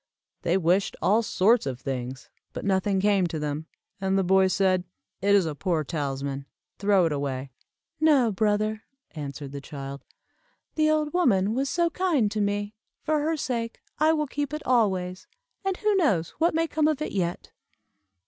[0.41, 3.67] They wished all sorts of things, but nothing came to them,
[3.99, 4.83] and the boy said,
[5.21, 6.47] "It is a poor talisman
[6.79, 7.51] throw it away."
[7.99, 10.03] "No, brother," answered the child;
[10.73, 14.65] "the old woman was so kind to me, for her sake I will keep it
[14.65, 15.27] always,
[15.63, 17.51] and who knows what may come of it yet?"